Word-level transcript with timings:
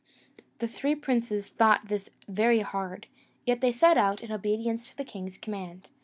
The 0.57 0.67
three 0.67 0.95
princes 0.95 1.49
thought 1.49 1.89
this 1.89 2.09
very 2.27 2.61
hard; 2.61 3.05
yet 3.45 3.61
they 3.61 3.71
set 3.71 3.99
out, 3.99 4.23
in 4.23 4.31
obedience 4.31 4.87
to 4.89 4.97
the 4.97 5.05
king's 5.05 5.37
command. 5.37 5.87